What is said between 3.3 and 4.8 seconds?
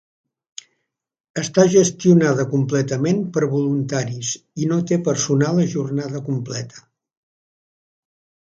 per voluntaris i